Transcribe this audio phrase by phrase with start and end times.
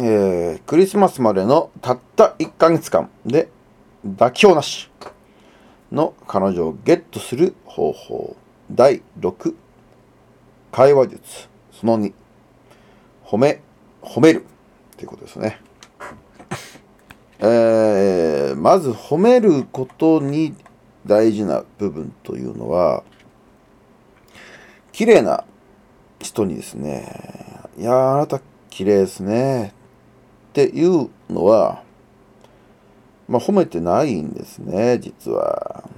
[0.00, 3.48] えー、クリスマスまでのたった1ヶ月間で
[4.06, 4.88] 妥協なし
[5.90, 8.36] の彼女をゲットする方法。
[8.70, 9.54] 第6
[10.70, 11.48] 会話術。
[11.72, 12.12] その2
[13.24, 13.60] 褒め
[14.02, 14.44] 褒める
[14.96, 15.60] ということですね。
[17.40, 20.54] えー、まず褒めることに
[21.06, 23.04] 大事な部分というのは
[24.92, 25.44] 綺麗な
[26.18, 27.06] 人にですね
[27.78, 28.40] いやあなた
[28.70, 29.77] 綺麗ですね。
[30.66, 31.84] っていうのは
[33.28, 35.88] まあ褒めてないんですね実は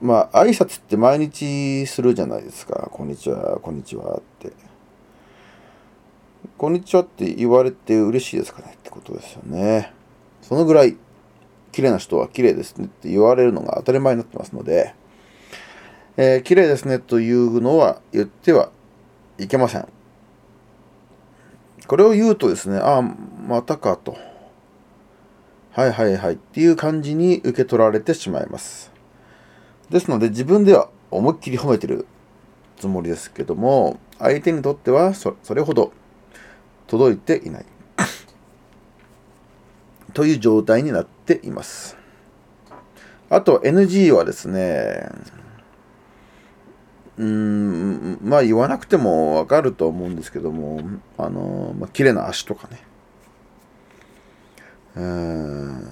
[0.00, 4.52] まあ挨拶って毎日するじゃないですかこんにちはこんにちはって
[6.56, 9.92] こんにちはって言われて嬉しいですかねってことですよね。
[10.42, 10.96] そのぐらい、
[11.70, 14.92] 綺麗な人は綺麗ですねって言われるのが当たり前になってますので、
[16.16, 18.70] えー、綺麗ですねというのは言っては
[19.38, 19.88] いけません。
[21.88, 24.16] これを言うとですね、ああ、またかと。
[25.72, 28.92] はいはいはいっていう感じに受け取られてしまいます。
[29.90, 32.06] ですので自分では思いっきり褒めてる
[32.76, 35.92] つもりですけども、相手にとってはそれほど
[36.88, 37.66] 届いていない
[40.12, 41.96] という状態になっています
[43.30, 45.08] あと NG はですね
[47.18, 50.80] うんまあ言わなくてもわかると思うんですけども
[51.16, 52.80] あの、まあ、綺麗な足とかね。
[54.96, 55.82] うん、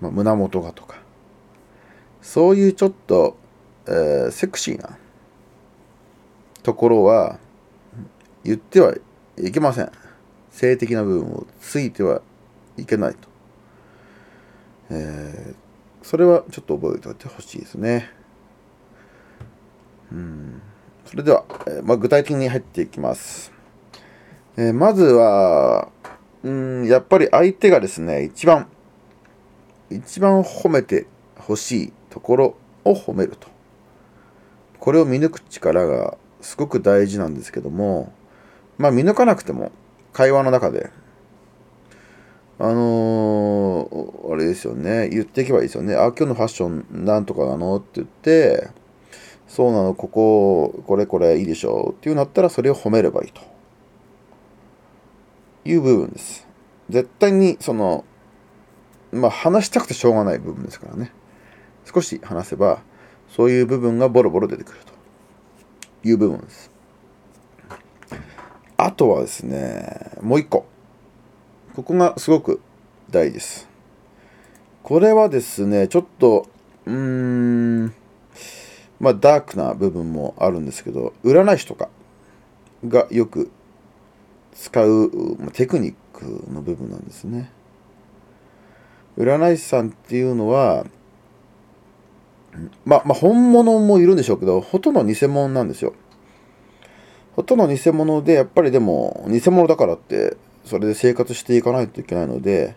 [0.00, 0.96] まあ、胸元がとか。
[2.22, 3.36] そういうちょっと、
[3.86, 4.98] えー、セクシーな
[6.62, 7.38] ところは
[8.44, 8.94] 言っては
[9.38, 9.90] いけません。
[10.50, 12.20] 性的な部分をついては
[12.76, 13.28] いけないと、
[14.90, 18.10] えー、それはちょっと覚えておいてほしいですね。
[20.12, 20.62] うん。
[21.04, 23.50] それでは、え、まあ、具体的に入っていきます、
[24.58, 25.88] えー、まずは
[26.42, 28.68] うんやっぱり相手がですね一番
[29.90, 33.48] 一番褒めてほしいところを褒めると。
[34.78, 38.12] これを見抜く力がすごく大事なんですけども
[38.76, 39.72] まあ見抜かなくても
[40.12, 40.90] 会話の中で
[42.58, 45.94] あのー、あれですよね言っていけばいいですよね。
[45.94, 47.76] あ今日のファッションなんとかなの？
[47.76, 48.68] って言って
[49.48, 53.40] そうなのこここれこれいいでしょうっていうなったらそれを褒めればいいと。
[55.64, 56.46] いう部分です。
[56.88, 58.04] 絶対にその
[59.10, 61.12] まあ話したくてしょうがない部分ですからね。
[61.84, 62.82] 少し話せば
[63.28, 64.98] そういう部分がボロボロ出てくると。
[66.04, 66.70] いう部分です。
[68.76, 70.66] あとはですね、もう一個。
[71.74, 72.60] ここがすごく
[73.10, 73.68] 大事です。
[74.82, 76.46] これはですね、ちょっと、
[76.86, 77.94] うーん、
[79.00, 81.88] まあダークな部分もあるんですけど、占い師とか
[82.86, 83.50] がよく
[84.54, 87.50] 使うまあテクニックの部分なんですね。
[89.16, 90.86] 占い師さんっていうのは、
[92.84, 95.92] まあ、まあ、本物もいるんでしょうけど、ほとんど偽物なんですよ。
[97.34, 102.76] ほとんど偽物で、やっぱりでも、偽物だからって、それで生活していかないといけないので、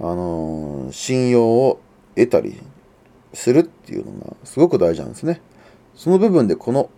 [0.00, 1.80] あのー、信用を
[2.16, 2.60] 得たり
[3.32, 5.40] するっていうのがすごく大事なんですね。
[5.94, 6.90] その部分でこの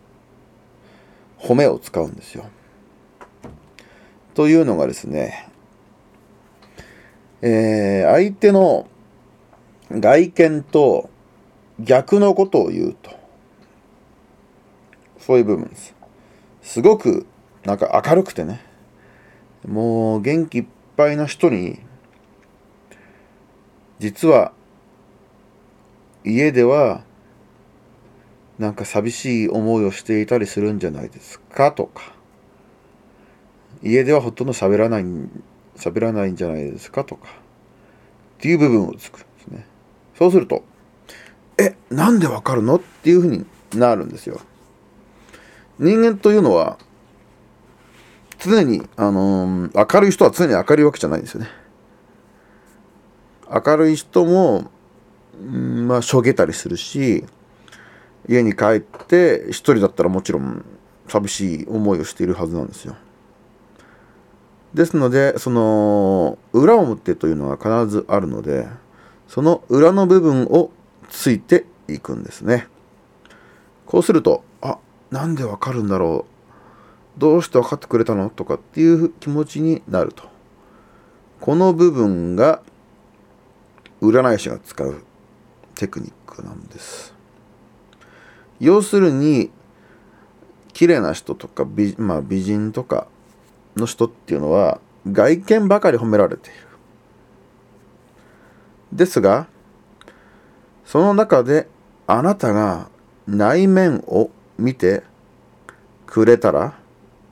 [1.38, 2.44] 褒めを使うんですよ。
[4.34, 5.48] というのがですね、
[7.42, 8.86] えー、相手の
[9.90, 11.10] 外見と
[11.80, 13.10] 逆のことを言うと。
[15.18, 15.94] そういう部分です。
[16.62, 17.26] すごく
[17.64, 18.60] なんか明るくてね
[19.66, 20.64] もう元気いっ
[20.96, 21.80] ぱいな人に
[23.98, 24.52] 実は
[26.24, 27.04] 家では
[28.58, 32.14] なんか寂しい思いをしていたりするんじゃないですかとか。
[33.82, 35.04] 家ではほとんど喋らない
[35.76, 37.28] 喋らないんじゃないですかとか。
[37.28, 39.66] っていう部分をつくんですね。
[40.16, 40.64] そうすると
[41.58, 42.76] えなんでわかるの？
[42.76, 44.40] っていうふうになるんですよ。
[45.78, 46.78] 人間というのは
[48.38, 51.48] 常に、あのー、明るい人は常に明るいわけじゃないんですよね。
[53.48, 54.71] 明るい人も、
[55.42, 57.24] まあ、しょげたりするし、
[58.28, 60.64] 家に帰って一人だったらもちろん
[61.08, 62.96] 寂しい思いをしているはずなんですよ。
[64.74, 68.68] ですので、その、裏表というのは必ずあるので、
[69.28, 70.70] その裏の部分を
[71.10, 72.68] ついていくんですね。
[73.84, 74.78] こうすると、あ、
[75.10, 76.24] なんでわかるんだろ
[77.18, 78.30] うどうして分かってくれたの？
[78.30, 80.24] とかっていう気持ちになると。
[81.40, 82.62] この部分が
[84.00, 85.04] 占い師が使う
[85.82, 87.12] テクニックなんです。
[88.60, 89.50] 要するに
[90.72, 93.08] 綺麗な人とか美,、まあ、美人とか
[93.74, 94.80] の人っていうのは
[95.10, 96.58] 外見ばかり褒められている。
[98.92, 99.48] ですが、
[100.84, 101.66] その中で
[102.06, 102.88] あなたが
[103.26, 105.02] 内面を見て
[106.06, 106.78] くれたら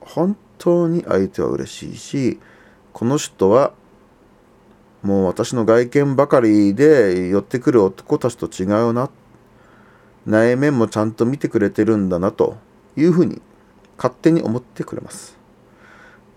[0.01, 2.41] 本当に相手は嬉しいし
[2.93, 3.75] この人は
[5.03, 9.11] もう私の外見ばかりで寄ってくる男たちと違うな。
[10.27, 12.59] 内面もちゃんと見てくれてるんだなと
[12.97, 13.41] いうふうに
[13.97, 15.39] 勝手に思ってくれます。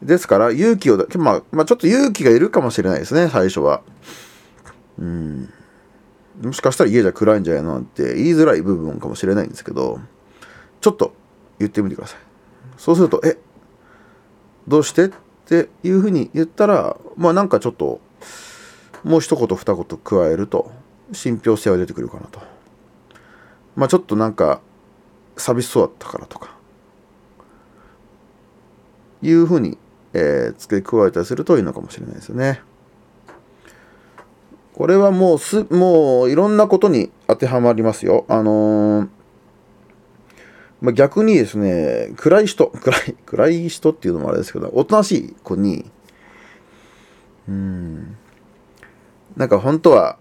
[0.01, 3.81] ですから勇気をまあ、まあ、ちょっと勇気がいるかもしれないですね最初は。
[4.98, 5.50] うん。
[6.42, 10.00] もしかしたら家じゃ暗いんじゃないのなんて言いづらい部分かもしれないんですけど
[10.81, 11.13] ちょっと
[11.59, 12.19] 言ってみてください。
[12.77, 13.38] そうすると「え
[14.68, 15.12] どうして?」っ
[15.45, 18.00] ていうふうに言ったらまあなんかちょっと
[19.04, 20.72] もう一言二言加えると
[21.12, 22.42] 信憑性は出てくるかなと
[23.76, 24.62] まあちょっとなんか
[25.38, 26.56] 寂しそうだったからとか
[29.22, 29.78] いうふうに、
[30.14, 32.62] えー、付け加えたりするといいのかもしれないですよね。
[34.74, 38.26] これはもうす、もういろんなことに当てはまりますよ。
[38.28, 39.10] あのー、
[40.82, 45.90] まあ、逆にですね、暗い人、 暗い、暗い人っていうのもあれですけど、おとなしい子に、
[47.48, 48.18] うん、
[49.35, 50.18] なんか本当は、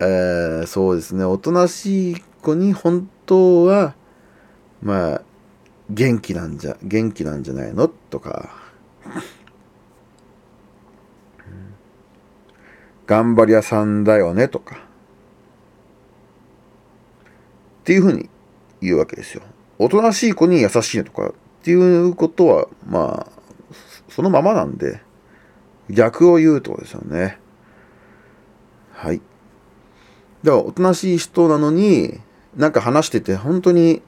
[0.00, 3.94] えー、そうですね、おとなしい子に本当は、
[4.82, 5.22] まあ、
[5.90, 8.50] 元気なんじゃ、元気なんじゃないのとか、
[13.06, 14.76] 頑張り屋さんだよねとか。
[14.76, 14.78] っ
[17.84, 18.30] ていうふうに
[18.80, 19.42] 言うわけですよ。
[19.78, 21.32] おとなしい子に優しいねとかっ
[21.62, 23.32] ていうことはまあ
[24.08, 25.02] そのままなんで。
[25.90, 27.38] 逆を言うとですよね。
[28.92, 29.20] はい。
[30.42, 32.20] だからおとなしい人なのに
[32.56, 34.02] なんか話してて本当に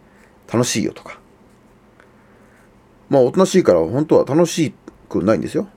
[0.53, 1.19] 楽しいよとか。
[3.09, 4.75] まあおとなしいから本当は楽し
[5.09, 5.69] くないんですよ。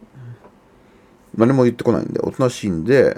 [1.35, 3.17] 何も言ってこないんで、おとなしいんで、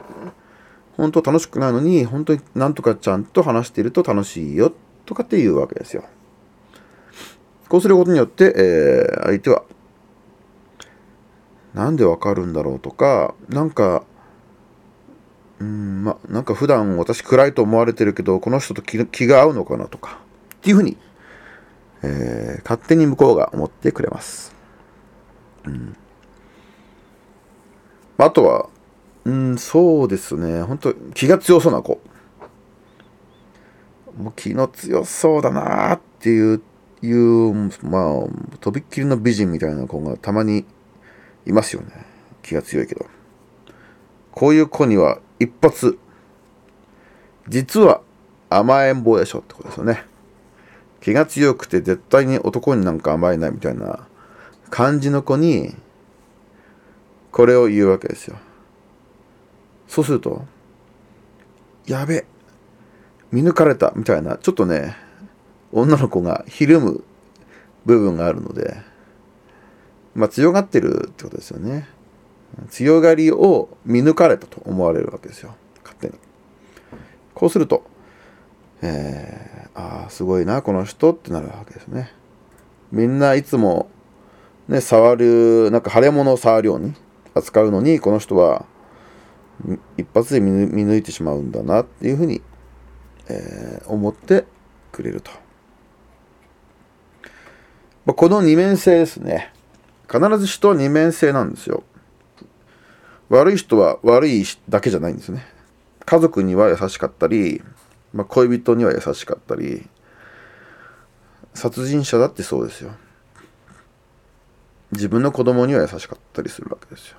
[0.98, 4.72] 本当楽しくないのに、本当になんとかちゃんと話していると楽しいよ、
[5.06, 6.04] とかっていうわけですよ。
[7.68, 9.63] こうすることによって、えー、相手は、
[11.73, 14.03] なんでわかるんだろうとか、なんか、
[15.59, 20.19] うん、ま、なんか普段私暗いと思われてるけど、この人と気が合うのかなとか、
[20.56, 20.97] っていうふうに、
[22.03, 24.56] えー、勝手に向こうが思ってくれます。
[25.65, 25.95] うん
[28.23, 28.69] あとは、
[29.25, 30.62] うん、そうですね。
[30.62, 32.00] 本当気が強そうな子。
[34.15, 36.62] もう気の強そうだなっていう、
[37.01, 40.65] いう、まあ、とびっきりの美人みたいな子がたまに
[41.45, 42.05] いますよね。
[42.41, 43.05] 気が強いけど。
[44.31, 45.97] こういう子には一発、
[47.47, 48.01] 実は
[48.49, 50.05] 甘えん坊でしょってことですよね。
[51.01, 54.07] 気が強くて絶対に男になんか甘えないみたいな
[54.69, 55.75] 感じの子に、
[57.31, 58.37] これを言うわけですよ。
[59.87, 60.45] そうすると、
[61.85, 62.25] やべ、
[63.31, 64.95] 見抜かれたみたいな、ちょっとね、
[65.71, 67.03] 女の子がひるむ
[67.85, 68.77] 部分があるので、
[70.15, 71.87] まあ強がってるってことですよね。
[72.69, 75.55] 強がりを見抜かれたと思われるわけですよ。
[75.83, 76.13] 勝手に。
[77.33, 77.83] こうすると、
[78.81, 82.11] えー、ああ、すごいな、この人ってなるわけですね。
[82.91, 83.89] みんないつも、
[84.67, 86.94] ね、触る、なんか腫れ物を触るように、
[87.33, 88.65] 扱うのにこの人は
[89.97, 92.41] 一発で見抜いてしまうんだなっていうふうに、
[93.30, 94.45] えー、思って
[94.91, 95.31] くれると。
[98.13, 99.53] この二面性ですね。
[100.11, 101.83] 必ず人は二面性なんですよ。
[103.30, 105.45] 悪い人は悪いだけじゃないんですね。
[106.06, 107.63] 家族には優しかったり、
[108.13, 109.87] まあ、恋人には優しかったり、
[111.53, 112.91] 殺人者だってそうですよ。
[114.91, 117.18] 自分の子供には優しかったりするわけですよ。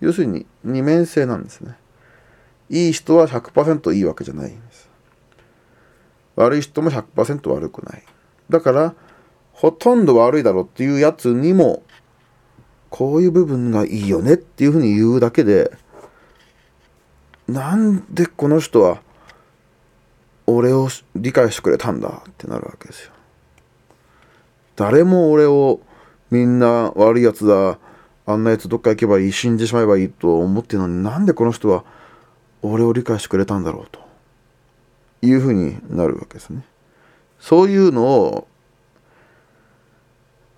[0.00, 1.76] 要するに二面性なんですね。
[2.68, 4.90] いい人は100%いいわけじゃないんです。
[6.34, 8.02] 悪い人も100%悪くない。
[8.50, 8.94] だから、
[9.52, 11.82] ほとんど悪いだろうっていうやつにも、
[12.90, 15.70] こういう部分がいいよねっていうふうに言うだけで、
[17.46, 19.00] なんでこの人は
[20.46, 23.12] 俺を理解してくれたんだってなるわけですよ。
[24.76, 25.80] 誰も俺を
[26.30, 27.78] みんな悪いやつだ
[28.26, 31.84] あんなやつどっか行けばいい死んでしまえばいいと思ってるのになんでこの人は
[32.60, 34.00] 俺を理解してくれたんだろうと
[35.22, 36.62] いうふうになるわけですね。
[37.40, 38.48] そういうのを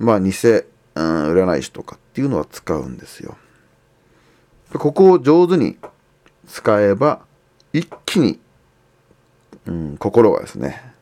[0.00, 0.32] まあ偽、うん、
[0.94, 3.36] 占い師とかっていうのは使うんですよ。
[4.72, 5.78] ここを上手に
[6.46, 7.20] 使えば
[7.72, 8.40] 一気に、
[9.66, 10.92] うん、心がですね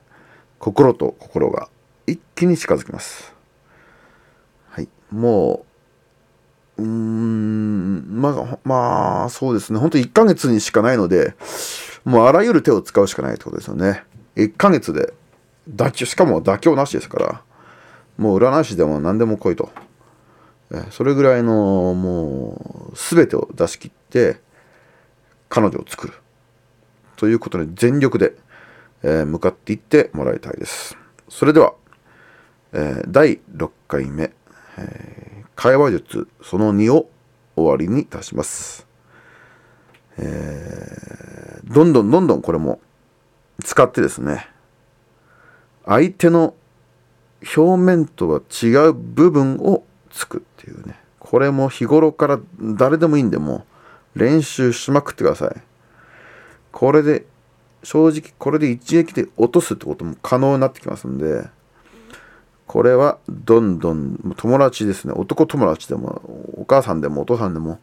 [0.58, 1.68] 心と心が
[2.06, 3.34] 一気に近づきます。
[4.68, 5.64] はいも
[6.76, 11.34] ううーんまあまあそうですね本当1ヶ月にしかないので
[12.04, 14.04] もうあらゆる手を使うしかないってことですよね
[14.36, 15.14] 1ヶ月で
[15.74, 17.42] 妥協しかも妥協なしですから
[18.16, 19.70] もう占い師でも何でも来いと
[20.90, 24.40] それぐらいのもう全てを出し切って
[25.48, 26.14] 彼女を作る。
[27.16, 28.34] ということに全力で、
[29.02, 30.96] え、向かっていってもらいたいです。
[31.28, 31.74] それでは、
[32.72, 34.32] え、第6回目、
[34.76, 37.10] え、会話術その2を
[37.56, 38.86] 終わりにいたします、
[40.18, 42.80] え、どんどんどんどんこれも
[43.64, 44.48] 使ってですね
[45.84, 46.54] 相手の
[47.56, 49.84] 表面とは違う部分を
[50.18, 50.98] つくっていうね。
[51.18, 53.64] これも日頃から誰でもいいんでも
[54.16, 55.62] う練習しまくってください。
[56.72, 57.24] これで
[57.82, 61.48] 正直これで一撃で落とすってことも可能になってきますんで
[62.66, 65.14] これはどんどん友達ですね。
[65.14, 66.20] 男友達でも
[66.56, 67.78] お母さんでもお父さんでも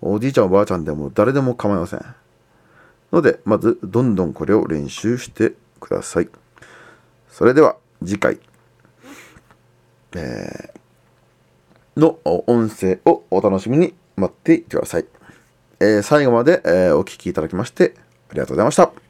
[0.00, 2.00] おじいちゃんおばあちゃんでも誰でも構いません。
[3.12, 6.28] のでまずどんどんこれを練習してください。
[7.28, 8.38] それでは次回。
[10.16, 10.77] えー、
[11.98, 15.06] の音声をお楽しみに待っていてください。
[15.80, 17.94] えー、最後まで、えー、お聴きいただきまして
[18.30, 19.07] ありがとうございました。